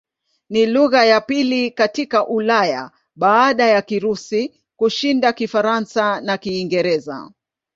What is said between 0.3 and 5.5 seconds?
Ni lugha ya pili katika Ulaya baada ya Kirusi kushinda